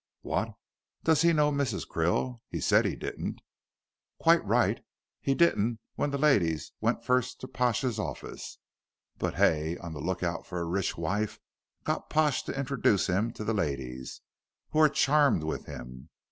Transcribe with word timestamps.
"What? 0.23 0.55
Does 1.03 1.21
he 1.21 1.31
know 1.31 1.51
Mrs. 1.51 1.87
Krill? 1.87 2.41
He 2.49 2.59
said 2.59 2.85
he 2.85 2.95
didn't." 2.95 3.39
"Quite 4.19 4.43
right. 4.43 4.83
He 5.19 5.35
didn't 5.35 5.77
when 5.93 6.09
the 6.09 6.17
ladies 6.17 6.71
went 6.81 7.03
first 7.05 7.39
to 7.41 7.47
Pash's 7.47 7.99
office. 7.99 8.57
But 9.19 9.35
Hay, 9.35 9.77
on 9.77 9.93
the 9.93 10.01
look 10.01 10.23
out 10.23 10.47
for 10.47 10.59
a 10.59 10.65
rich 10.65 10.97
wife, 10.97 11.39
got 11.83 12.09
Pash 12.09 12.41
to 12.45 12.59
introduce 12.59 13.05
him 13.05 13.31
to 13.33 13.43
the 13.43 13.53
ladies, 13.53 14.21
who 14.71 14.79
were 14.79 14.89
charmed 14.89 15.43
with 15.43 15.67
him. 15.67 16.09